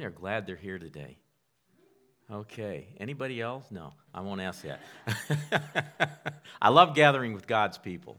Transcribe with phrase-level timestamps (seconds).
[0.00, 1.18] many are glad they're here today?
[2.32, 2.88] Okay.
[2.98, 3.66] Anybody else?
[3.70, 6.32] No, I won't ask that.
[6.62, 8.18] I love gathering with God's people.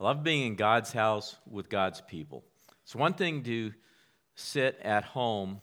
[0.00, 2.42] I love being in God's house with God's people.
[2.84, 3.74] It's one thing to
[4.34, 5.60] sit at home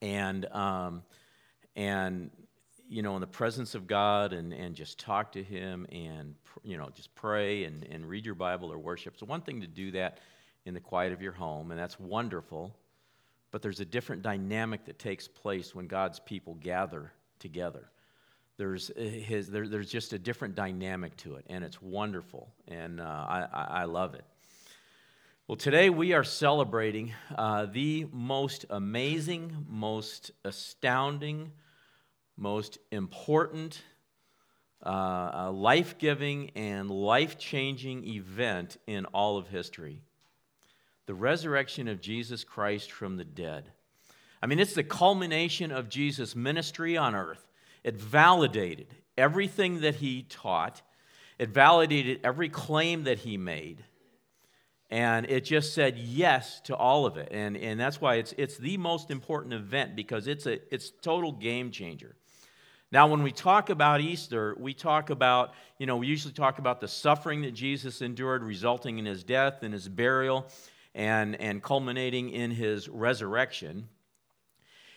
[0.00, 1.02] and um,
[1.74, 2.30] and
[2.88, 6.76] you know in the presence of God and, and just talk to Him and you
[6.76, 9.14] know just pray and, and read your Bible or worship.
[9.14, 10.18] It's one thing to do that
[10.64, 12.76] in the quiet of your home, and that's wonderful.
[13.52, 17.90] But there's a different dynamic that takes place when God's people gather together.
[18.56, 23.00] There's, uh, his, there, there's just a different dynamic to it, and it's wonderful, and
[23.00, 24.24] uh, I, I love it.
[25.48, 31.52] Well, today we are celebrating uh, the most amazing, most astounding,
[32.38, 33.82] most important,
[34.84, 40.00] uh, life giving, and life changing event in all of history
[41.06, 43.70] the resurrection of Jesus Christ from the dead.
[44.42, 47.46] I mean, it's the culmination of Jesus' ministry on earth.
[47.84, 50.82] It validated everything that he taught,
[51.38, 53.84] it validated every claim that he made.
[54.90, 57.28] And it just said yes to all of it.
[57.30, 61.32] And, and that's why it's, it's the most important event because it's a it's total
[61.32, 62.14] game changer.
[62.90, 66.78] Now, when we talk about Easter, we talk about, you know, we usually talk about
[66.78, 70.46] the suffering that Jesus endured, resulting in his death and his burial
[70.94, 73.88] and, and culminating in his resurrection.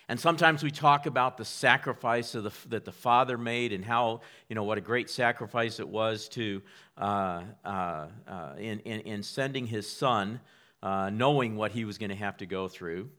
[0.08, 4.54] And sometimes we talk about the sacrifice the, that the Father made and how, you
[4.54, 6.62] know, what a great sacrifice it was to,
[6.96, 10.40] uh, uh, uh, in, in, in, sending his Son,
[10.82, 13.10] uh, knowing what he was going to have to go through.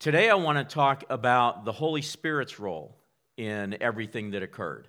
[0.00, 2.96] Today, I want to talk about the Holy Spirit's role
[3.36, 4.88] in everything that occurred.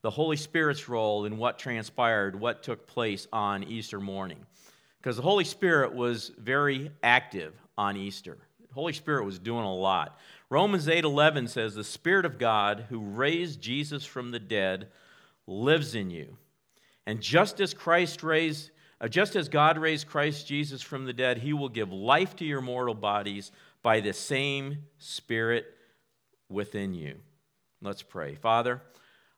[0.00, 4.46] The Holy Spirit's role in what transpired, what took place on Easter morning.
[5.04, 8.38] Because the Holy Spirit was very active on Easter.
[8.66, 10.18] The Holy Spirit was doing a lot.
[10.48, 14.90] Romans 8:11 says the spirit of God who raised Jesus from the dead
[15.46, 16.38] lives in you.
[17.04, 21.36] And just as Christ raised uh, just as God raised Christ Jesus from the dead,
[21.36, 25.66] he will give life to your mortal bodies by the same spirit
[26.48, 27.16] within you.
[27.82, 28.36] Let's pray.
[28.36, 28.80] Father,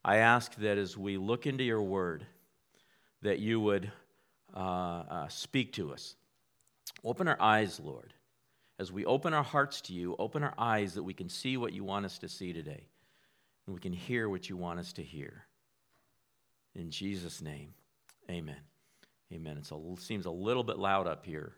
[0.04, 2.24] I ask that as we look into your word
[3.22, 3.90] that you would
[4.56, 6.16] uh, uh, speak to us.
[7.04, 8.14] Open our eyes, Lord,
[8.78, 11.72] as we open our hearts to you, open our eyes that we can see what
[11.72, 12.88] you want us to see today,
[13.66, 15.44] and we can hear what you want us to hear.
[16.74, 17.74] In Jesus' name,
[18.30, 18.56] amen.
[19.32, 19.58] Amen.
[19.58, 21.52] It seems a little bit loud up here.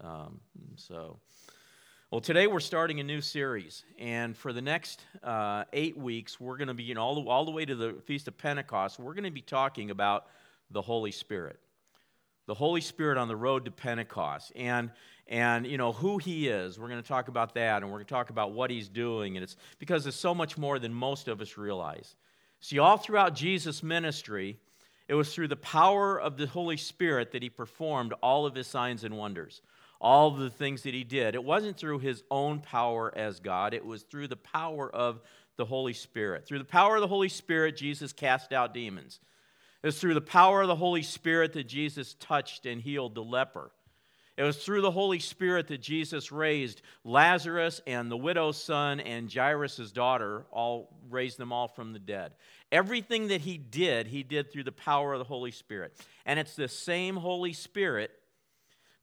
[0.00, 0.40] Um,
[0.74, 1.18] so,
[2.10, 6.56] well, today we're starting a new series, and for the next uh, eight weeks, we're
[6.56, 8.98] going to be you know, all, the, all the way to the Feast of Pentecost.
[8.98, 10.26] We're going to be talking about
[10.70, 11.60] the Holy Spirit
[12.50, 14.90] the Holy Spirit on the road to Pentecost and
[15.28, 16.80] and you know who he is.
[16.80, 19.36] We're going to talk about that and we're going to talk about what he's doing
[19.36, 22.16] and it's because it's so much more than most of us realize.
[22.58, 24.58] See all throughout Jesus ministry,
[25.06, 28.66] it was through the power of the Holy Spirit that he performed all of his
[28.66, 29.62] signs and wonders.
[30.00, 31.36] All of the things that he did.
[31.36, 35.20] It wasn't through his own power as God, it was through the power of
[35.56, 36.48] the Holy Spirit.
[36.48, 39.20] Through the power of the Holy Spirit, Jesus cast out demons.
[39.82, 43.22] It was through the power of the Holy Spirit that Jesus touched and healed the
[43.22, 43.70] leper.
[44.36, 49.32] It was through the Holy Spirit that Jesus raised Lazarus and the widow's son and
[49.32, 52.32] Jairus' daughter, all raised them all from the dead.
[52.72, 55.94] Everything that he did, he did through the power of the Holy Spirit.
[56.24, 58.10] And it's the same Holy Spirit,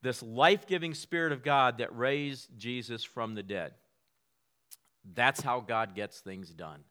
[0.02, 3.74] this life giving Spirit of God, that raised Jesus from the dead.
[5.14, 6.84] That's how God gets things done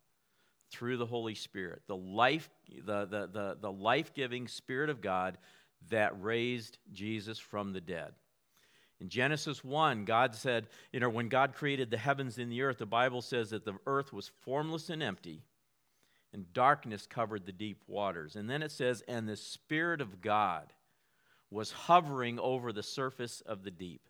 [0.70, 2.48] through the Holy Spirit, the life,
[2.84, 5.38] the, the, the, the life giving Spirit of God
[5.90, 8.12] that raised Jesus from the dead.
[9.00, 12.78] In Genesis 1, God said, you know, when God created the heavens and the earth,
[12.78, 15.42] the Bible says that the earth was formless and empty,
[16.32, 18.36] and darkness covered the deep waters.
[18.36, 20.72] And then it says, and the Spirit of God
[21.50, 24.08] was hovering over the surface of the deep.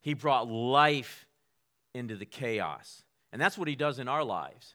[0.00, 1.26] He brought life
[1.94, 3.04] into the chaos.
[3.30, 4.74] And that's what He does in our lives.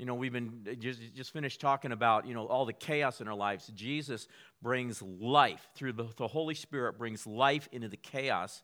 [0.00, 3.20] You know, we've been uh, just, just finished talking about, you know, all the chaos
[3.20, 3.70] in our lives.
[3.74, 4.28] Jesus
[4.62, 8.62] brings life through the, the Holy Spirit, brings life into the chaos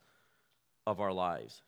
[0.87, 1.61] of our lives.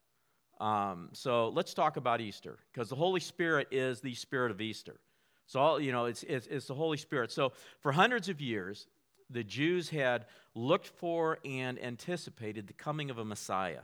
[0.59, 5.01] Um, so let's talk about Easter because the Holy Spirit is the spirit of Easter.
[5.45, 7.31] So, all, you know, it's, it's, it's the Holy Spirit.
[7.31, 8.87] So, for hundreds of years,
[9.29, 10.25] the Jews had
[10.55, 13.83] looked for and anticipated the coming of a Messiah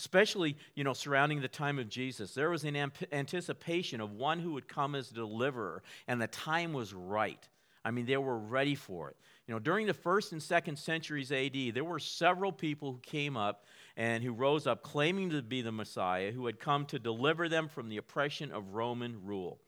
[0.00, 4.52] especially you know surrounding the time of jesus there was an anticipation of one who
[4.52, 7.48] would come as deliverer and the time was right
[7.84, 9.16] i mean they were ready for it
[9.46, 13.36] you know during the first and second centuries ad there were several people who came
[13.36, 13.64] up
[13.96, 17.68] and who rose up claiming to be the Messiah who had come to deliver them
[17.68, 19.58] from the oppression of Roman rule.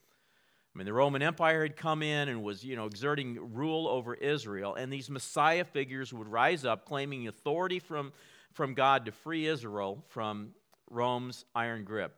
[0.74, 4.14] I mean, the Roman Empire had come in and was, you know, exerting rule over
[4.14, 8.10] Israel, and these Messiah figures would rise up claiming authority from,
[8.52, 10.50] from God to free Israel from
[10.90, 12.14] Rome's iron grip.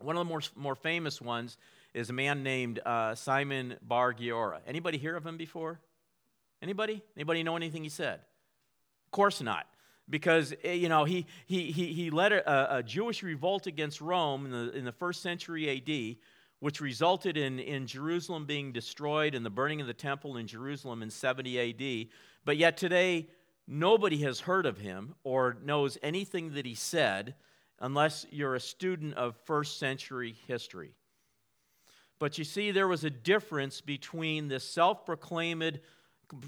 [0.00, 1.56] One of the more, more famous ones
[1.94, 4.58] is a man named uh, Simon Bar Giora.
[4.66, 5.80] Anybody hear of him before?
[6.60, 7.02] Anybody?
[7.16, 8.20] Anybody know anything he said?
[9.06, 9.66] Of course not.
[10.10, 14.44] Because, eh, you know, he, he, he, he led a, a Jewish revolt against Rome
[14.46, 16.16] in the, in the first century AD,
[16.58, 21.02] which resulted in, in Jerusalem being destroyed and the burning of the temple in Jerusalem
[21.02, 22.08] in 70 AD.
[22.44, 23.28] But yet today,
[23.66, 27.34] nobody has heard of him or knows anything that he said
[27.80, 30.94] unless you're a student of first century history.
[32.18, 35.80] But you see, there was a difference between the self proclaimed,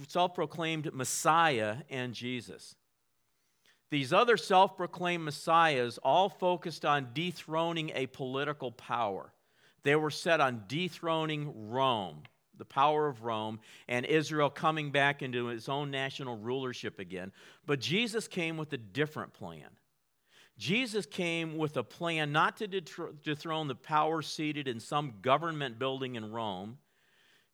[0.08, 2.76] self proclaimed Messiah and Jesus.
[3.90, 9.32] These other self proclaimed messiahs all focused on dethroning a political power.
[9.84, 12.22] They were set on dethroning Rome,
[12.58, 17.32] the power of Rome, and Israel coming back into its own national rulership again.
[17.66, 19.68] But Jesus came with a different plan.
[20.58, 26.14] Jesus came with a plan not to dethrone the power seated in some government building
[26.14, 26.78] in Rome.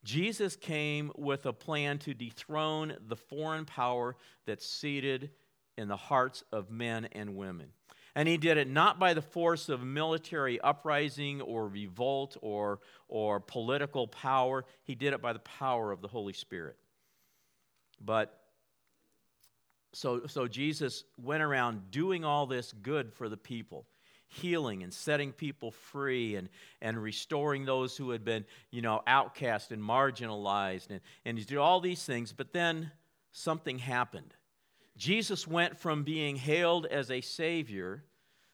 [0.04, 4.16] Jesus came with a plan to dethrone the foreign power
[4.46, 5.30] that's seated
[5.76, 7.68] in the hearts of men and women.
[8.14, 13.40] And he did it not by the force of military uprising or revolt or, or
[13.40, 14.64] political power.
[14.84, 16.76] He did it by the power of the Holy Spirit.
[18.04, 18.38] But
[19.94, 23.86] so, so Jesus went around doing all this good for the people,
[24.28, 26.48] healing and setting people free and,
[26.80, 30.90] and restoring those who had been, you know, outcast and marginalized.
[30.90, 32.90] And, and he did all these things, but then
[33.32, 34.34] something happened.
[34.96, 38.04] Jesus went from being hailed as a savior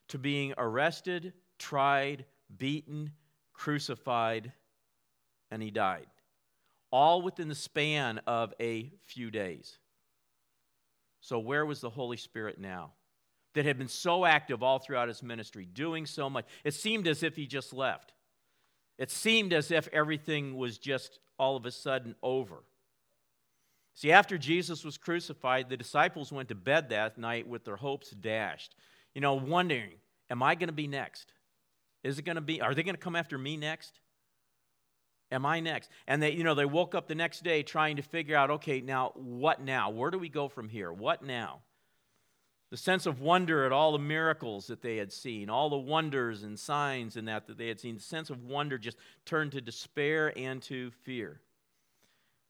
[0.08, 2.25] to being arrested, tried,
[2.56, 3.12] beaten,
[3.52, 4.52] crucified,
[5.50, 6.06] and he died.
[6.90, 9.79] All within the span of a few days.
[11.20, 12.93] So, where was the Holy Spirit now?
[13.55, 16.46] That had been so active all throughout his ministry, doing so much.
[16.64, 18.12] It seemed as if he just left.
[18.99, 22.62] It seemed as if everything was just all of a sudden over.
[23.99, 28.11] See, after Jesus was crucified, the disciples went to bed that night with their hopes
[28.11, 28.77] dashed,
[29.12, 29.95] you know, wondering,
[30.31, 31.33] am I going to be next?
[32.05, 33.99] Is it going to be, are they going to come after me next?
[35.33, 35.91] Am I next?
[36.06, 38.81] And they, you know, they woke up the next day trying to figure out, okay,
[38.81, 39.91] now what now?
[39.91, 40.93] Where do we go from here?
[40.93, 41.62] What now?
[42.71, 46.44] The sense of wonder at all the miracles that they had seen, all the wonders
[46.44, 49.61] and signs and that that they had seen, the sense of wonder just turned to
[49.61, 51.41] despair and to fear.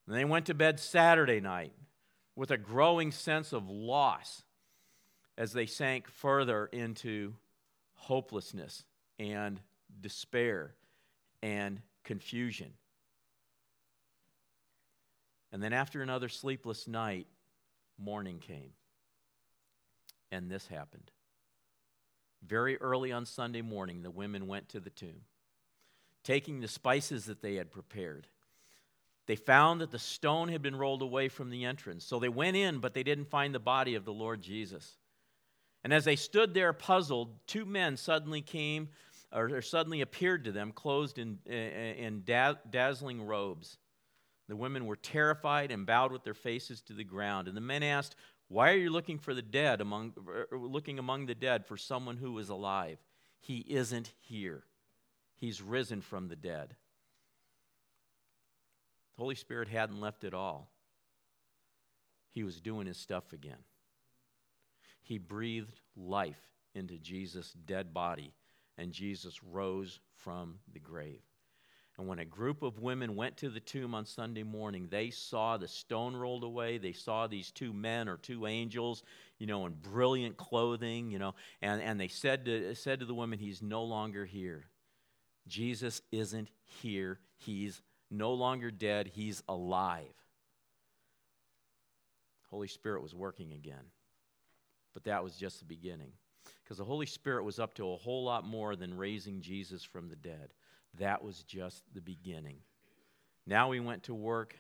[0.09, 1.75] And they went to bed Saturday night
[2.35, 4.43] with a growing sense of loss
[5.37, 7.35] as they sank further into
[7.93, 8.85] hopelessness
[9.19, 9.61] and
[10.01, 10.75] despair
[11.43, 12.73] and confusion.
[15.53, 17.27] And then, after another sleepless night,
[17.99, 18.73] morning came.
[20.33, 21.11] And this happened.
[22.47, 25.25] Very early on Sunday morning, the women went to the tomb,
[26.25, 28.27] taking the spices that they had prepared.
[29.29, 32.03] They found that the stone had been rolled away from the entrance.
[32.03, 34.97] So they went in, but they didn't find the body of the Lord Jesus.
[35.85, 38.89] And as they stood there puzzled, two men suddenly came
[39.31, 43.77] or, suddenly appeared to them, clothed in, eh, in dazzling robes.
[44.49, 47.49] The women were terrified and bowed with their faces to the ground.
[47.49, 48.17] And the men asked,
[48.49, 51.77] Why are you looking for the dead among er, er, looking among the dead for
[51.77, 52.99] someone who is alive?
[53.41, 54.65] He isn't here.
[55.37, 56.77] He's risen from the dead.
[59.19, 60.71] The Holy Spirit hadn't left at all.
[62.31, 63.59] He was doing his stuff again.
[65.03, 66.41] He breathed life
[66.73, 68.33] into Jesus' dead body
[68.77, 71.21] and Jesus rose from the grave.
[71.99, 75.57] And when a group of women went to the tomb on Sunday morning, they saw
[75.57, 76.79] the stone rolled away.
[76.79, 79.03] They saw these two men or two angels,
[79.41, 83.15] you know, in brilliant clothing, you know, and, and they said to, said to the
[83.15, 84.67] women, He's no longer here.
[85.49, 87.19] Jesus isn't here.
[87.37, 89.11] He's no longer dead.
[89.13, 90.15] He's alive.
[92.51, 93.85] Holy Spirit was working again.
[94.95, 96.13] But that was just the beginning
[96.63, 100.09] because the Holy Spirit was up to a whole lot more than raising Jesus from
[100.09, 100.53] the dead.
[100.99, 102.59] That was just the beginning.
[103.47, 104.57] Now we went to work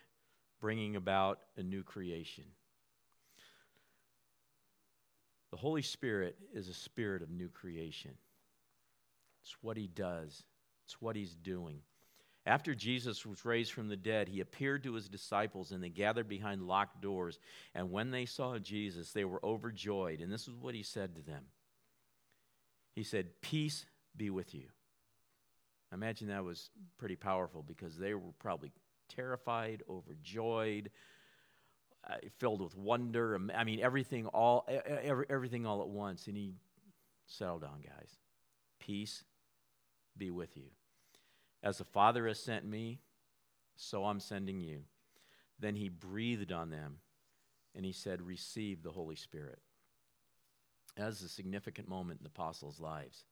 [0.60, 2.44] bringing about a new creation.
[5.50, 8.12] The Holy Spirit is a spirit of new creation.
[9.42, 10.44] It's what he does,
[10.84, 11.80] it's what he's doing.
[12.48, 16.30] After Jesus was raised from the dead, he appeared to his disciples and they gathered
[16.30, 17.38] behind locked doors.
[17.74, 20.22] And when they saw Jesus, they were overjoyed.
[20.22, 21.44] And this is what he said to them
[22.94, 23.84] He said, Peace
[24.16, 24.64] be with you.
[25.92, 28.72] I imagine that was pretty powerful because they were probably
[29.14, 30.90] terrified, overjoyed,
[32.08, 33.38] uh, filled with wonder.
[33.54, 36.26] I mean, everything all, every, everything all at once.
[36.28, 36.54] And he
[37.26, 38.16] settled down, guys.
[38.80, 39.22] Peace
[40.16, 40.70] be with you.
[41.62, 43.00] As the Father has sent me,
[43.76, 44.82] so I'm sending you.
[45.58, 46.98] Then he breathed on them
[47.74, 49.60] and he said, Receive the Holy Spirit.
[50.96, 53.24] That is a significant moment in the apostles' lives.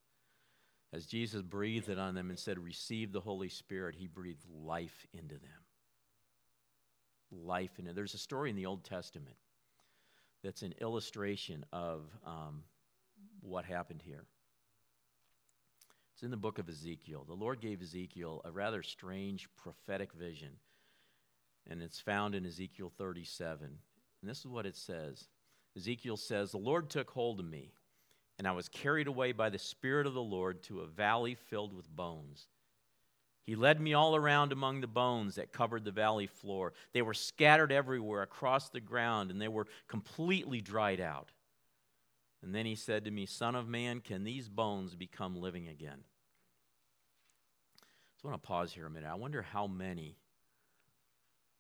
[0.93, 5.07] As Jesus breathed it on them and said, Receive the Holy Spirit, he breathed life
[5.13, 5.65] into them.
[7.33, 9.37] Life into There's a story in the Old Testament
[10.45, 12.63] that's an illustration of um,
[13.41, 14.25] what happened here.
[16.17, 17.27] It's in the book of Ezekiel.
[17.29, 20.49] The Lord gave Ezekiel a rather strange prophetic vision,
[21.69, 23.67] and it's found in Ezekiel 37.
[23.67, 25.29] And this is what it says
[25.77, 27.75] Ezekiel says, The Lord took hold of me,
[28.39, 31.75] and I was carried away by the Spirit of the Lord to a valley filled
[31.75, 32.49] with bones.
[33.45, 36.73] He led me all around among the bones that covered the valley floor.
[36.95, 41.31] They were scattered everywhere across the ground, and they were completely dried out.
[42.47, 46.05] And then he said to me, Son of man, can these bones become living again?
[48.17, 49.11] So I want to pause here a minute.
[49.11, 50.17] I wonder how many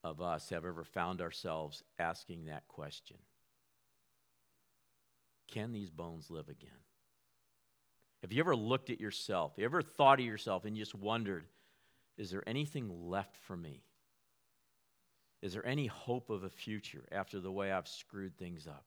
[0.05, 3.17] of us have ever found ourselves asking that question
[5.49, 6.71] Can these bones live again?
[8.23, 9.55] Have you ever looked at yourself?
[9.57, 11.47] Have you ever thought of yourself and just wondered,
[12.17, 13.83] is there anything left for me?
[15.43, 18.85] Is there any hope of a future after the way I've screwed things up?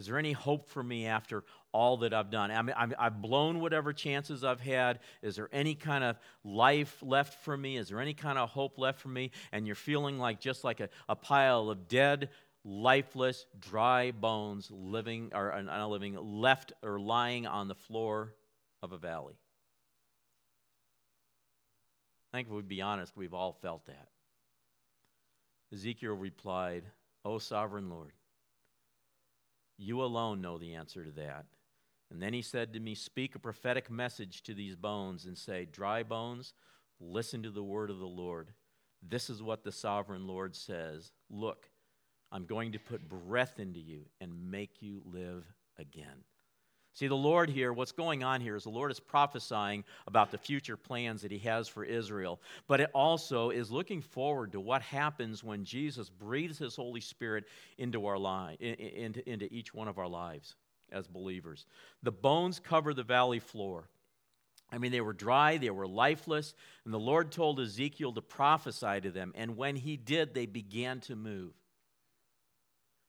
[0.00, 2.50] Is there any hope for me after all that I've done?
[2.50, 5.00] I mean, I've blown whatever chances I've had.
[5.20, 7.76] Is there any kind of life left for me?
[7.76, 9.30] Is there any kind of hope left for me?
[9.52, 12.30] And you're feeling like just like a, a pile of dead,
[12.64, 18.32] lifeless, dry bones living, or not living, left or lying on the floor
[18.82, 19.38] of a valley.
[22.32, 24.08] I think if we'd be honest, we've all felt that.
[25.74, 26.84] Ezekiel replied,
[27.22, 28.12] O sovereign Lord,
[29.80, 31.46] you alone know the answer to that.
[32.10, 35.64] And then he said to me, Speak a prophetic message to these bones and say,
[35.64, 36.52] Dry bones,
[37.00, 38.52] listen to the word of the Lord.
[39.02, 41.70] This is what the sovereign Lord says Look,
[42.30, 45.44] I'm going to put breath into you and make you live
[45.78, 46.24] again.
[46.92, 50.38] See, the Lord here, what's going on here is the Lord is prophesying about the
[50.38, 54.82] future plans that He has for Israel, but it also is looking forward to what
[54.82, 57.44] happens when Jesus breathes His Holy Spirit
[57.78, 60.56] into our life, into, into each one of our lives
[60.90, 61.64] as believers.
[62.02, 63.88] The bones cover the valley floor.
[64.72, 66.54] I mean, they were dry, they were lifeless,
[66.84, 71.00] and the Lord told Ezekiel to prophesy to them, and when He did, they began
[71.02, 71.52] to move.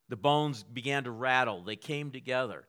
[0.10, 2.66] The bones began to rattle, they came together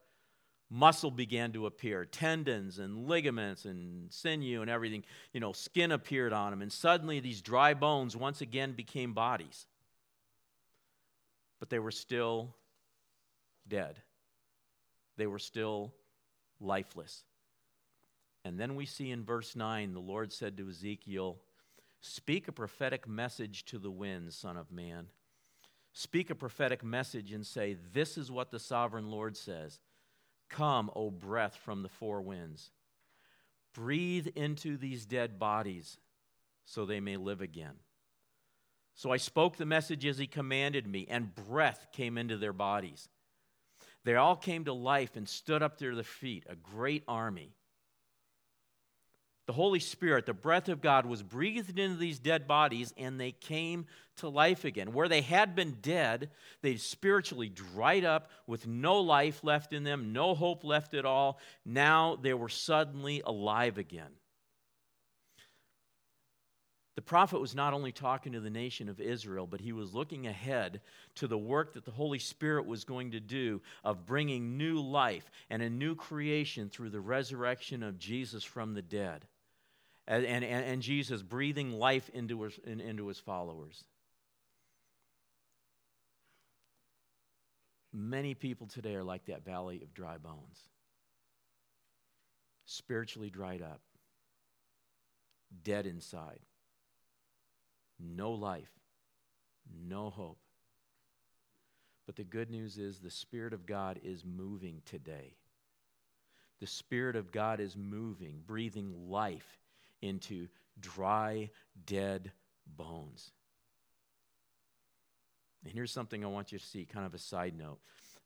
[0.72, 2.06] muscle began to appear.
[2.06, 7.20] Tendons and ligaments and sinew and everything you know skin appeared on them and suddenly
[7.20, 9.66] these dry bones once again became bodies.
[11.60, 12.56] But they were still
[13.68, 14.00] dead.
[15.18, 15.92] They were still
[16.58, 17.22] lifeless.
[18.44, 21.36] And then we see in verse 9 the lord said to ezekiel
[22.00, 25.06] speak a prophetic message to the winds son of man.
[25.92, 29.78] Speak a prophetic message and say this is what the sovereign lord says
[30.52, 32.70] Come, O breath from the four winds.
[33.74, 35.96] Breathe into these dead bodies
[36.64, 37.74] so they may live again.
[38.94, 43.08] So I spoke the message as he commanded me, and breath came into their bodies.
[44.04, 47.54] They all came to life and stood up to their feet, a great army.
[49.46, 53.32] The Holy Spirit, the breath of God, was breathed into these dead bodies and they
[53.32, 54.92] came to life again.
[54.92, 56.30] Where they had been dead,
[56.60, 61.40] they spiritually dried up with no life left in them, no hope left at all.
[61.64, 64.12] Now they were suddenly alive again.
[66.94, 70.26] The prophet was not only talking to the nation of Israel, but he was looking
[70.26, 70.82] ahead
[71.16, 75.30] to the work that the Holy Spirit was going to do of bringing new life
[75.50, 79.26] and a new creation through the resurrection of Jesus from the dead
[80.06, 83.84] and, and, and Jesus breathing life into his, into his followers.
[87.92, 90.58] Many people today are like that valley of dry bones,
[92.64, 93.80] spiritually dried up,
[95.62, 96.40] dead inside,
[98.00, 98.70] no life,
[99.86, 100.38] no hope.
[102.06, 105.36] But the good news is the Spirit of God is moving today.
[106.60, 109.61] The Spirit of God is moving, breathing life
[110.02, 111.50] into dry,
[111.86, 112.32] dead
[112.66, 113.30] bones.
[115.64, 117.78] And here's something I want you to see, kind of a side note.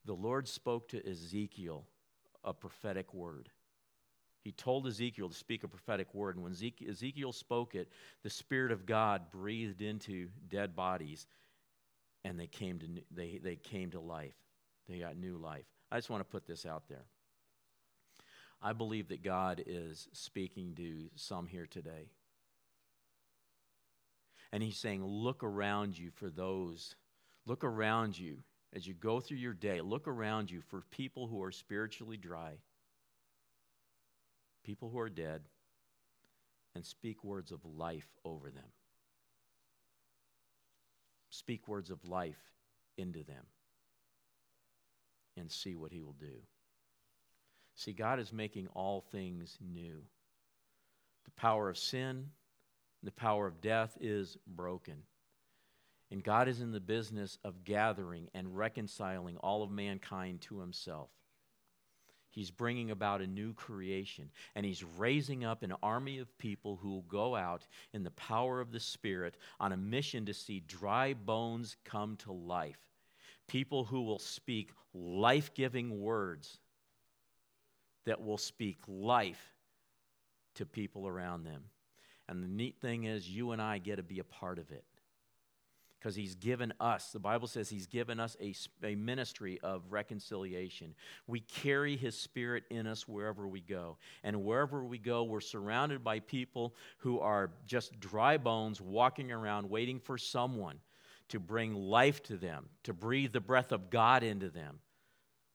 [0.04, 1.87] The Lord spoke to Ezekiel
[2.45, 3.50] a prophetic word.
[4.42, 6.37] He told Ezekiel to speak a prophetic word.
[6.37, 7.90] And when Ezekiel spoke it,
[8.23, 11.26] the Spirit of God breathed into dead bodies
[12.25, 14.37] and they came to, they, they came to life.
[14.88, 15.64] They got new life.
[15.90, 17.04] I just want to put this out there.
[18.63, 22.11] I believe that God is speaking to some here today.
[24.53, 26.95] And He's saying, Look around you for those.
[27.47, 28.39] Look around you
[28.75, 29.81] as you go through your day.
[29.81, 32.59] Look around you for people who are spiritually dry
[34.67, 35.43] people who are dead,
[36.75, 38.73] and speak words of life over them.
[41.31, 42.53] Speak words of life
[42.99, 43.45] into them
[45.37, 46.43] and see what he will do.
[47.76, 50.02] See, God is making all things new.
[51.26, 52.30] The power of sin,
[53.02, 55.02] the power of death is broken.
[56.11, 61.11] And God is in the business of gathering and reconciling all of mankind to himself.
[62.30, 66.90] He's bringing about a new creation, and he's raising up an army of people who
[66.90, 71.14] will go out in the power of the Spirit on a mission to see dry
[71.14, 72.78] bones come to life.
[73.49, 76.59] People who will speak life giving words
[78.07, 79.55] that will speak life
[80.55, 81.65] to people around them.
[82.29, 84.85] And the neat thing is, you and I get to be a part of it
[85.99, 90.95] because he's given us, the Bible says he's given us a, a ministry of reconciliation.
[91.27, 93.97] We carry his spirit in us wherever we go.
[94.23, 99.69] And wherever we go, we're surrounded by people who are just dry bones walking around
[99.69, 100.79] waiting for someone
[101.29, 104.79] to bring life to them, to breathe the breath of God into them,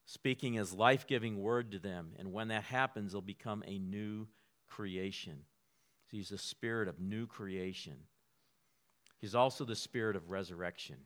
[0.05, 2.13] speaking his life giving word to them.
[2.17, 4.27] And when that happens, they'll become a new
[4.67, 5.43] creation.
[6.07, 7.95] He's the spirit of new creation.
[9.19, 10.97] He's also the spirit of resurrection.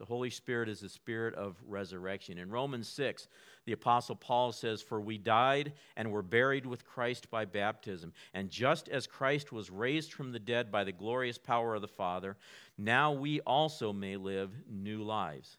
[0.00, 2.38] The Holy Spirit is the spirit of resurrection.
[2.38, 3.28] In Romans 6,
[3.66, 8.14] the Apostle Paul says, For we died and were buried with Christ by baptism.
[8.32, 11.86] And just as Christ was raised from the dead by the glorious power of the
[11.88, 12.38] Father,
[12.78, 15.58] now we also may live new lives.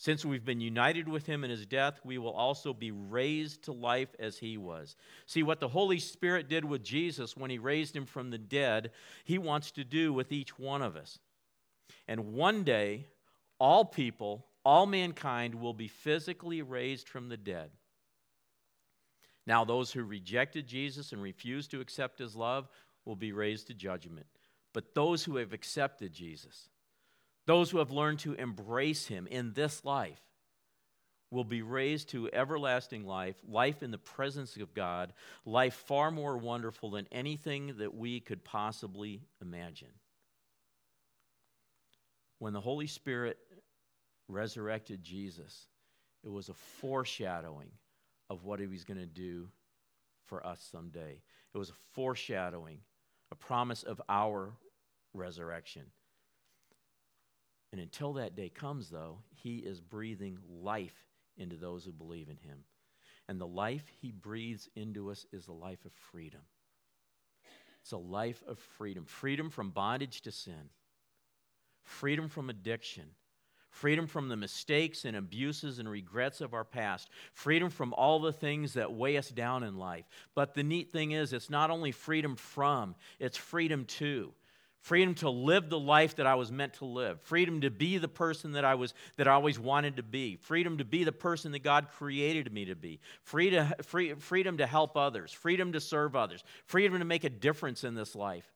[0.00, 3.72] Since we've been united with him in his death, we will also be raised to
[3.72, 4.96] life as he was.
[5.26, 8.92] See, what the Holy Spirit did with Jesus when he raised him from the dead,
[9.24, 11.18] he wants to do with each one of us.
[12.08, 13.08] And one day,
[13.58, 17.68] all people, all mankind will be physically raised from the dead.
[19.46, 22.70] Now, those who rejected Jesus and refused to accept his love
[23.04, 24.28] will be raised to judgment.
[24.72, 26.69] But those who have accepted Jesus,
[27.50, 30.20] those who have learned to embrace him in this life
[31.32, 35.12] will be raised to everlasting life, life in the presence of God,
[35.44, 39.90] life far more wonderful than anything that we could possibly imagine.
[42.38, 43.36] When the Holy Spirit
[44.28, 45.66] resurrected Jesus,
[46.22, 47.72] it was a foreshadowing
[48.28, 49.48] of what he was going to do
[50.26, 51.20] for us someday.
[51.52, 52.78] It was a foreshadowing,
[53.32, 54.52] a promise of our
[55.14, 55.86] resurrection.
[57.72, 61.06] And until that day comes, though, he is breathing life
[61.36, 62.64] into those who believe in him.
[63.28, 66.40] And the life he breathes into us is a life of freedom.
[67.80, 70.70] It's a life of freedom freedom from bondage to sin,
[71.82, 73.04] freedom from addiction,
[73.70, 78.32] freedom from the mistakes and abuses and regrets of our past, freedom from all the
[78.32, 80.04] things that weigh us down in life.
[80.34, 84.34] But the neat thing is, it's not only freedom from, it's freedom to
[84.80, 88.08] freedom to live the life that I was meant to live, freedom to be the
[88.08, 91.52] person that I was that I always wanted to be, freedom to be the person
[91.52, 96.16] that God created me to be, freedom, free, freedom to help others, freedom to serve
[96.16, 98.50] others, freedom to make a difference in this life.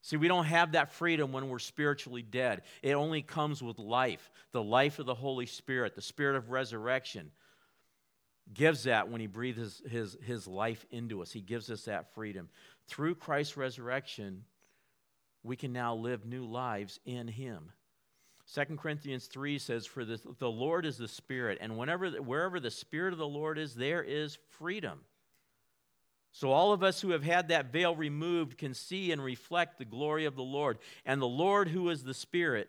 [0.00, 2.62] See, we don't have that freedom when we're spiritually dead.
[2.82, 7.30] It only comes with life, the life of the Holy Spirit, the spirit of resurrection
[8.52, 11.32] gives that when he breathes his, his, his life into us.
[11.32, 12.48] He gives us that freedom.
[12.86, 14.44] Through Christ's resurrection,
[15.42, 17.70] we can now live new lives in him.
[18.52, 22.70] 2 Corinthians 3 says, For the, the Lord is the Spirit, and whenever, wherever the
[22.70, 25.00] Spirit of the Lord is, there is freedom.
[26.32, 29.84] So, all of us who have had that veil removed can see and reflect the
[29.84, 30.78] glory of the Lord.
[31.06, 32.68] And the Lord, who is the Spirit,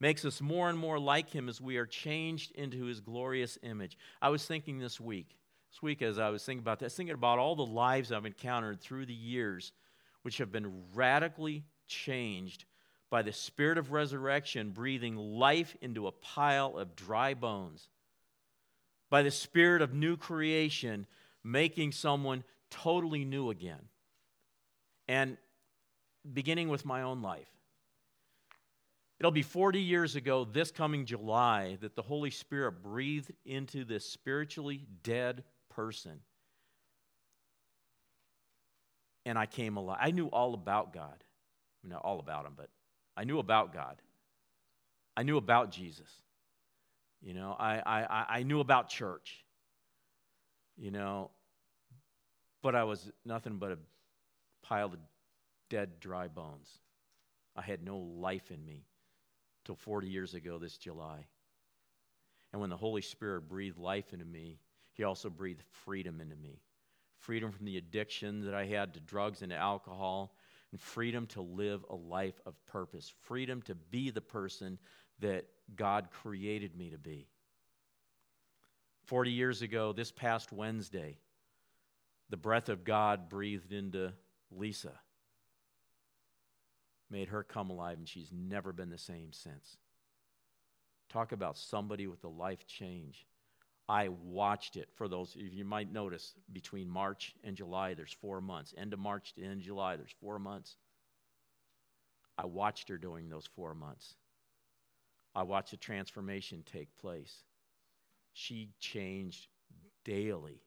[0.00, 3.96] makes us more and more like Him as we are changed into His glorious image.
[4.20, 5.36] I was thinking this week,
[5.70, 8.80] this week, as I was thinking about this, thinking about all the lives I've encountered
[8.80, 9.72] through the years,
[10.22, 12.64] which have been radically changed
[13.10, 17.88] by the Spirit of resurrection breathing life into a pile of dry bones,
[19.10, 21.06] by the Spirit of new creation
[21.44, 23.88] making someone totally new again.
[25.06, 25.38] And
[26.34, 27.48] beginning with my own life.
[29.18, 34.08] It'll be 40 years ago, this coming July, that the Holy Spirit breathed into this
[34.08, 35.42] spiritually dead
[35.78, 36.18] person.
[39.24, 39.98] And I came alive.
[40.00, 41.22] I knew all about God.
[41.84, 42.68] I Not all about him, but
[43.16, 44.02] I knew about God.
[45.16, 46.10] I knew about Jesus.
[47.22, 49.44] You know, I, I, I knew about church.
[50.76, 51.30] You know,
[52.60, 53.78] but I was nothing but a
[54.64, 54.96] pile of
[55.70, 56.68] dead, dry bones.
[57.54, 58.84] I had no life in me
[59.64, 61.26] till 40 years ago this July.
[62.52, 64.58] And when the Holy Spirit breathed life into me,
[64.98, 66.60] He also breathed freedom into me
[67.18, 70.34] freedom from the addiction that I had to drugs and to alcohol,
[70.70, 74.78] and freedom to live a life of purpose, freedom to be the person
[75.20, 77.26] that God created me to be.
[79.04, 81.18] 40 years ago, this past Wednesday,
[82.30, 84.12] the breath of God breathed into
[84.50, 84.92] Lisa,
[87.10, 89.78] made her come alive, and she's never been the same since.
[91.08, 93.26] Talk about somebody with a life change.
[93.88, 98.74] I watched it for those, you might notice, between March and July, there's four months.
[98.76, 100.76] End of March to end of July, there's four months.
[102.36, 104.14] I watched her during those four months.
[105.34, 107.44] I watched the transformation take place.
[108.34, 109.48] She changed
[110.04, 110.60] daily.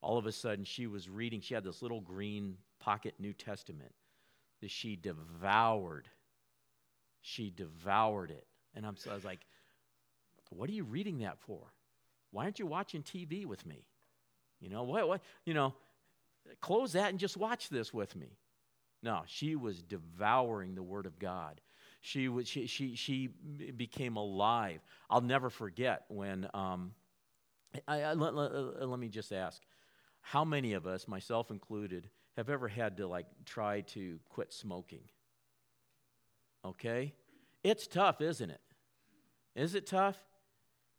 [0.00, 3.92] All of a sudden, she was reading, she had this little green pocket New Testament
[4.60, 6.08] that she devoured.
[7.20, 8.46] She devoured it.
[8.74, 9.46] And I'm, so I was like,
[10.50, 11.72] what are you reading that for?
[12.32, 13.86] Why aren't you watching TV with me?
[14.60, 15.74] You know, what, what, you know,
[16.60, 18.38] close that and just watch this with me.
[19.02, 21.60] No, she was devouring the Word of God.
[22.00, 23.28] She, was, she, she, she
[23.76, 24.80] became alive.
[25.10, 26.92] I'll never forget when, um,
[27.86, 29.62] I, I, let, let, let me just ask
[30.20, 35.02] how many of us, myself included, have ever had to like try to quit smoking?
[36.64, 37.12] Okay?
[37.62, 38.60] It's tough, isn't it?
[39.54, 40.16] Is it tough?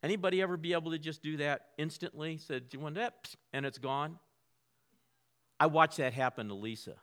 [0.03, 2.37] Anybody ever be able to just do that instantly?
[2.37, 3.33] Said, Do you want that?
[3.53, 4.19] And it's gone?
[5.59, 6.95] I watched that happen to Lisa.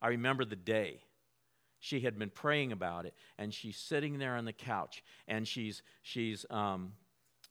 [0.00, 1.00] I remember the day.
[1.78, 5.82] She had been praying about it, and she's sitting there on the couch, and she's,
[6.02, 6.94] she's, um,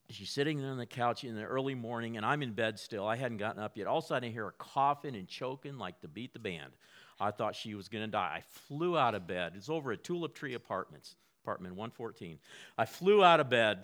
[0.10, 3.08] she's sitting there on the couch in the early morning, and I'm in bed still.
[3.08, 3.86] I hadn't gotten up yet.
[3.86, 6.71] All of a sudden, I hear her coughing and choking like to beat the band.
[7.19, 8.38] I thought she was going to die.
[8.39, 9.54] I flew out of bed.
[9.56, 12.39] It's over at Tulip Tree Apartments, apartment 114.
[12.80, 13.84] I flew out of bed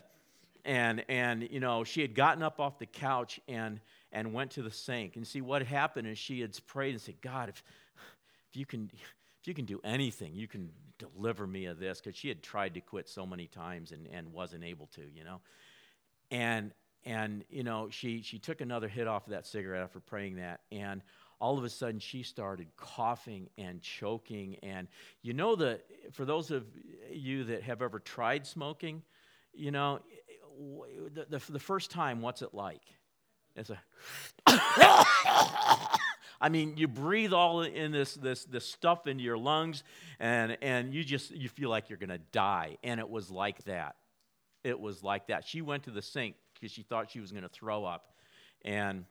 [0.66, 3.80] and and you know she had gotten up off the couch and
[4.12, 5.16] and went to the sink.
[5.16, 7.64] And see what happened is she had prayed and said god if
[8.50, 8.90] if you can
[9.42, 12.00] if you can do anything you can deliver me of this.
[12.02, 15.24] Because she had tried to quit so many times and and wasn't able to you
[15.24, 15.40] know?
[16.30, 16.72] And
[17.06, 20.62] and you know she she took another hit off of that cigarette after praying that.
[20.72, 21.02] And
[21.40, 24.58] all of a sudden she started coughing and choking.
[24.62, 24.88] And
[25.24, 26.66] you know the for those of
[27.12, 29.02] you that have ever tried smoking
[29.54, 30.00] you know
[31.14, 32.84] the, the, the first time, what's it like?
[33.56, 33.82] It's a.
[36.44, 39.84] I mean, you breathe all in this, this, this stuff into your lungs,
[40.20, 42.78] and, and you just you feel like you're going to die.
[42.84, 43.96] And it was like that.
[44.64, 45.46] It was like that.
[45.46, 48.08] She went to the sink because she thought she was going to throw up.
[48.64, 49.06] And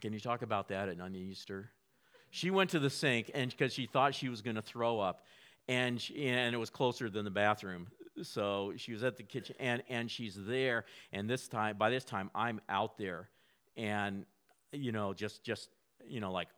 [0.00, 1.70] can you talk about that at Easter?
[2.30, 5.24] She went to the sink and because she thought she was going to throw up,
[5.68, 7.86] and she, and it was closer than the bathroom
[8.22, 12.04] so she was at the kitchen and, and she's there and this time by this
[12.04, 13.28] time i'm out there
[13.76, 14.24] and
[14.72, 15.70] you know just just
[16.06, 16.48] you know like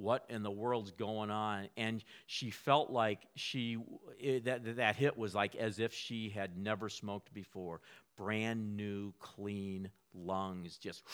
[0.00, 1.68] what in the world's going on?
[1.76, 3.76] And she felt like she
[4.22, 7.80] eh, it, that that hit was like as if she had never smoked before.
[8.16, 11.04] Brand new clean lungs just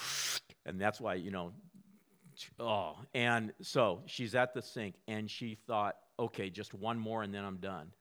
[0.65, 1.53] and that's why you know
[2.59, 7.35] oh and so she's at the sink and she thought okay just one more and
[7.35, 7.93] then i'm done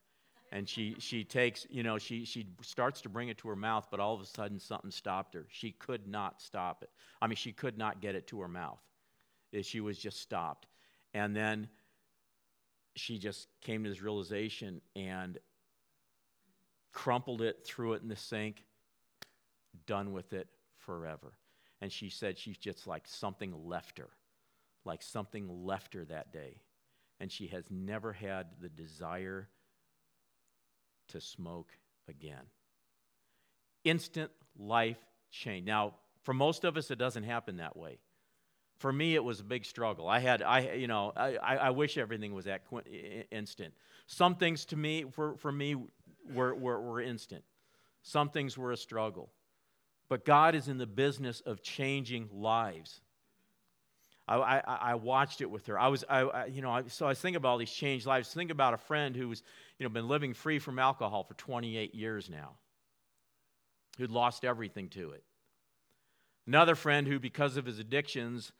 [0.55, 3.87] and she, she takes, you know, she, she starts to bring it to her mouth,
[3.91, 5.45] but all of a sudden something stopped her.
[5.49, 6.89] She could not stop it.
[7.21, 8.79] I mean, she could not get it to her mouth.
[9.53, 10.67] Eh, she was just stopped.
[11.13, 11.67] And then
[12.95, 15.39] she just came to this realization and
[16.93, 18.63] crumpled it, threw it in the sink,
[19.85, 21.33] done with it forever.
[21.81, 24.11] And she said she's just like something left her,
[24.85, 26.61] like something left her that day.
[27.19, 29.49] And she has never had the desire
[31.09, 31.69] to smoke
[32.07, 32.43] again.
[33.83, 34.97] Instant life
[35.31, 35.65] change.
[35.65, 37.99] Now, for most of us, it doesn't happen that way.
[38.77, 40.07] For me, it was a big struggle.
[40.07, 42.63] I had, I, you know, I, I wish everything was that
[43.31, 43.73] instant.
[44.07, 45.75] Some things to me, for, for me,
[46.33, 47.43] were, were, were instant.
[48.01, 49.31] Some things were a struggle.
[50.09, 53.01] But God is in the business of changing lives.
[54.27, 55.79] I, I, I watched it with her.
[55.79, 58.05] I was, I, I you know, I, so I was thinking about all these changed
[58.05, 58.33] lives.
[58.33, 59.43] Think about a friend who was,
[59.77, 62.53] you know, been living free from alcohol for 28 years now,
[63.97, 65.23] who'd lost everything to it.
[66.47, 68.51] Another friend who, because of his addictions,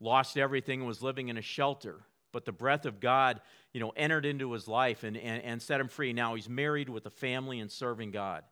[0.00, 2.00] lost everything and was living in a shelter.
[2.32, 3.40] But the breath of God,
[3.72, 6.12] you know, entered into his life and, and, and set him free.
[6.12, 8.42] Now he's married with a family and serving God.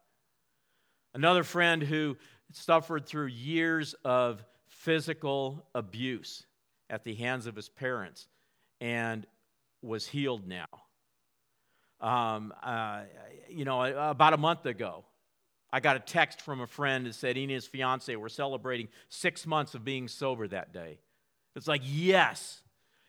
[1.13, 2.17] Another friend who
[2.53, 4.45] suffered through years of
[4.81, 6.45] physical abuse
[6.89, 8.27] at the hands of his parents
[8.81, 9.27] and
[9.83, 10.67] was healed now.
[12.01, 13.03] Um, uh,
[13.51, 15.05] you know, about a month ago,
[15.71, 18.89] I got a text from a friend that said he and his fiance were celebrating
[19.11, 20.99] six months of being sober that day.
[21.55, 22.63] It's like, yes,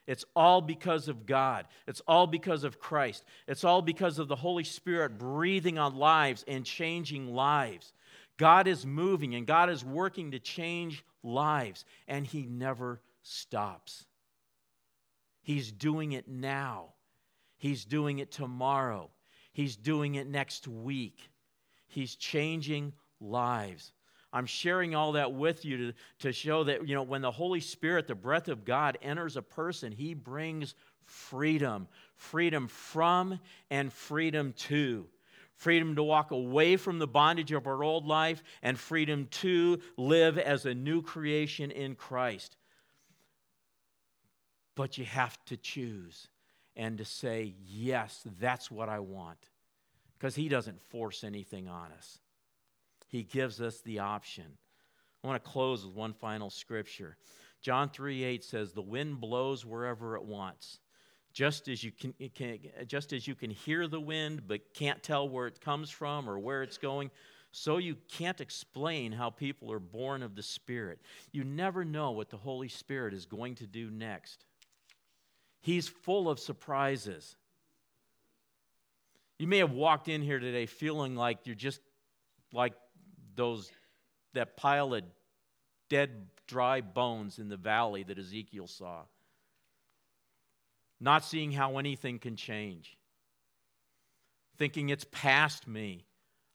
[0.06, 1.64] it's all because of God.
[1.86, 3.24] It's all because of Christ.
[3.48, 7.94] It's all because of the Holy Spirit breathing on lives and changing lives.
[8.36, 14.06] God is moving and God is working to change lives, and He never stops.
[15.42, 16.94] He's doing it now,
[17.58, 19.10] He's doing it tomorrow,
[19.52, 21.30] He's doing it next week.
[21.88, 23.92] He's changing lives.
[24.32, 27.60] I'm sharing all that with you to, to show that, you know, when the Holy
[27.60, 31.86] Spirit, the breath of God, enters a person, he brings freedom
[32.22, 33.40] freedom from
[33.70, 35.06] and freedom to.
[35.56, 40.38] Freedom to walk away from the bondage of our old life, and freedom to live
[40.38, 42.56] as a new creation in Christ.
[44.74, 46.28] But you have to choose
[46.76, 49.50] and to say, Yes, that's what I want.
[50.18, 52.18] Because He doesn't force anything on us.
[53.08, 54.46] He gives us the option.
[55.22, 57.16] I want to close with one final scripture.
[57.60, 60.80] John 3 8 says, The wind blows wherever it wants.
[61.32, 65.28] Just as, you can, can, just as you can hear the wind but can't tell
[65.28, 67.10] where it comes from or where it's going,
[67.52, 70.98] so you can't explain how people are born of the Spirit.
[71.32, 74.44] You never know what the Holy Spirit is going to do next.
[75.60, 77.36] He's full of surprises.
[79.38, 81.80] You may have walked in here today feeling like you're just
[82.52, 82.74] like
[83.34, 83.70] those
[84.34, 85.04] that pile of
[85.88, 89.02] dead dry bones in the valley that Ezekiel saw.
[91.02, 92.96] Not seeing how anything can change.
[94.56, 96.06] Thinking it's past me.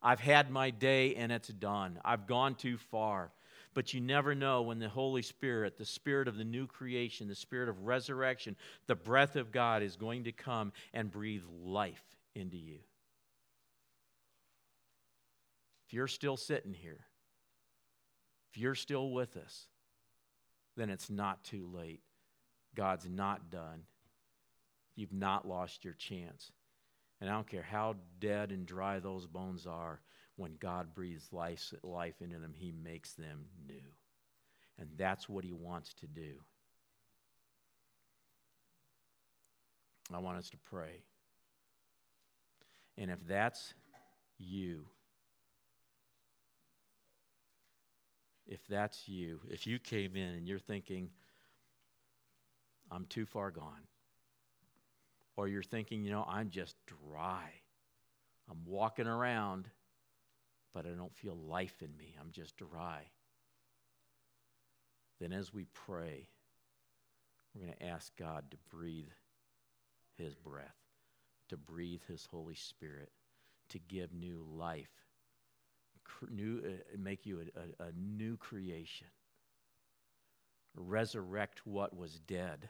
[0.01, 1.99] I've had my day and it's done.
[2.05, 3.33] I've gone too far.
[3.73, 7.35] But you never know when the Holy Spirit, the Spirit of the new creation, the
[7.35, 8.55] Spirit of resurrection,
[8.87, 12.01] the breath of God is going to come and breathe life
[12.33, 12.79] into you.
[15.87, 17.05] If you're still sitting here,
[18.49, 19.67] if you're still with us,
[20.77, 21.99] then it's not too late.
[22.75, 23.83] God's not done.
[24.97, 26.51] You've not lost your chance.
[27.21, 30.01] And I don't care how dead and dry those bones are,
[30.35, 33.93] when God breathes life, life into them, He makes them new.
[34.77, 36.33] And that's what He wants to do.
[40.13, 41.03] I want us to pray.
[42.97, 43.73] And if that's
[44.37, 44.85] you,
[48.47, 51.09] if that's you, if you came in and you're thinking,
[52.89, 53.83] I'm too far gone,
[55.37, 57.49] or you're thinking, you know, I'm just dry,
[58.49, 59.69] I'm walking around,
[60.73, 63.03] but I don't feel life in me, I'm just dry,
[65.21, 66.27] then as we pray,
[67.55, 69.13] we're going to ask God to breathe
[70.17, 70.75] His breath,
[71.49, 73.11] to breathe His Holy Spirit,
[73.69, 74.89] to give new life
[76.29, 79.07] new, uh, make you a, a, a new creation,
[80.75, 82.69] resurrect what was dead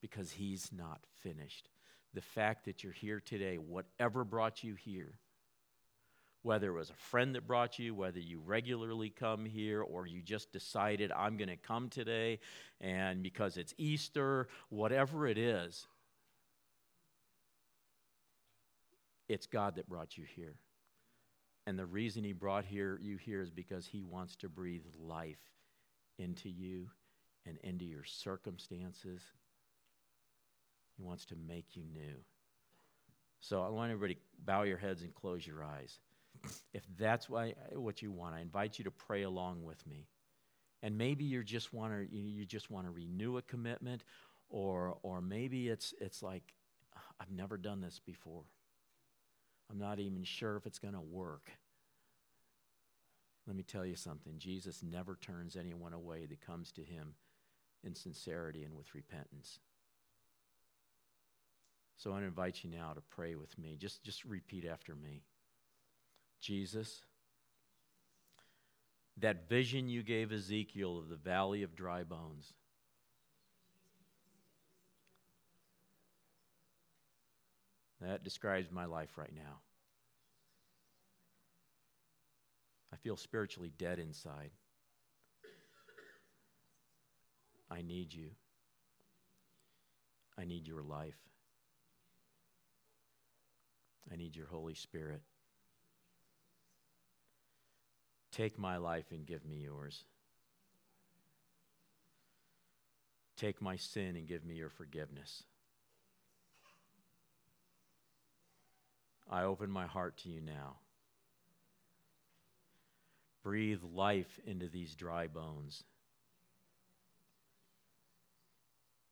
[0.00, 1.68] because he's not finished.
[2.14, 5.14] The fact that you're here today, whatever brought you here,
[6.42, 10.22] whether it was a friend that brought you, whether you regularly come here, or you
[10.22, 12.40] just decided, I'm going to come today,
[12.80, 15.86] and because it's Easter, whatever it is,
[19.28, 20.56] it's God that brought you here.
[21.66, 25.38] And the reason he brought here, you here is because he wants to breathe life
[26.18, 26.88] into you
[27.46, 29.22] and into your circumstances.
[31.00, 32.16] He wants to make you new.
[33.40, 35.98] So I want everybody to bow your heads and close your eyes.
[36.74, 40.08] If that's why, what you want, I invite you to pray along with me.
[40.82, 44.04] And maybe you just want to you just want to renew a commitment,
[44.48, 46.54] or or maybe it's it's like
[46.96, 48.44] ah, I've never done this before.
[49.70, 51.50] I'm not even sure if it's going to work.
[53.46, 57.14] Let me tell you something Jesus never turns anyone away that comes to him
[57.84, 59.60] in sincerity and with repentance.
[62.00, 63.76] So I invite you now to pray with me.
[63.78, 65.20] Just, just repeat after me
[66.40, 67.02] Jesus,
[69.18, 72.54] That vision you gave Ezekiel of the valley of dry bones.
[78.00, 79.58] That describes my life right now.
[82.94, 84.52] I feel spiritually dead inside.
[87.70, 88.30] I need you.
[90.38, 91.18] I need your life.
[94.12, 95.22] I need your Holy Spirit.
[98.32, 100.04] Take my life and give me yours.
[103.36, 105.44] Take my sin and give me your forgiveness.
[109.30, 110.76] I open my heart to you now.
[113.42, 115.84] Breathe life into these dry bones.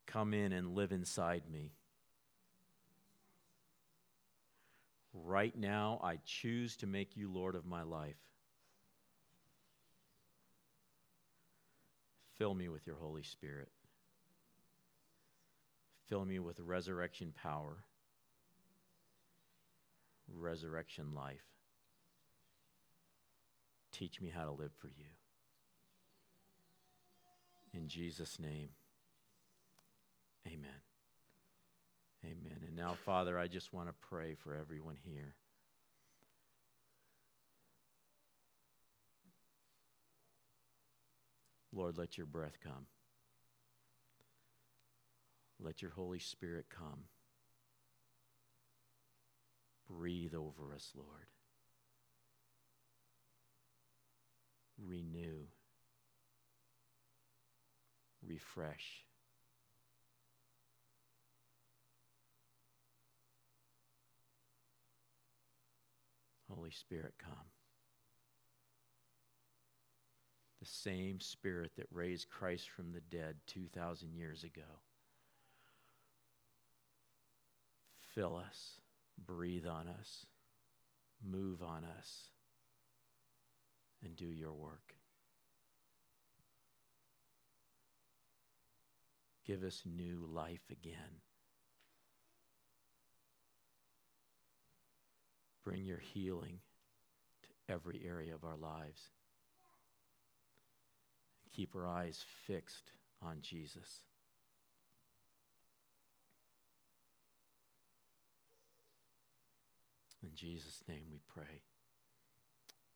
[0.07, 1.73] Come in and live inside me.
[5.25, 8.17] Right now, I choose to make you Lord of my life.
[12.37, 13.69] Fill me with your Holy Spirit.
[16.09, 17.85] Fill me with resurrection power,
[20.33, 21.45] resurrection life.
[23.93, 25.07] Teach me how to live for you.
[27.75, 28.71] In Jesus' name,
[30.47, 30.88] amen.
[32.25, 32.59] Amen.
[32.67, 35.35] And now, Father, I just want to pray for everyone here.
[41.73, 42.87] Lord, let your breath come.
[45.61, 47.05] Let your Holy Spirit come.
[49.89, 51.27] Breathe over us, Lord.
[54.85, 55.47] Renew.
[58.27, 59.08] Refresh.
[66.59, 67.47] Holy Spirit, come.
[70.59, 74.81] The same Spirit that raised Christ from the dead 2,000 years ago.
[78.13, 78.81] Fill us,
[79.25, 80.27] breathe on us,
[81.25, 82.31] move on us,
[84.05, 84.97] and do your work.
[89.47, 91.23] Give us new life again.
[95.69, 96.61] Bring your healing
[97.43, 99.11] to every area of our lives.
[101.55, 104.01] Keep our eyes fixed on Jesus.
[110.23, 111.61] In Jesus' name we pray.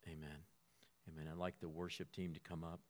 [0.07, 0.31] Amen.
[1.11, 1.27] Amen.
[1.31, 2.81] I'd like the worship team to come up.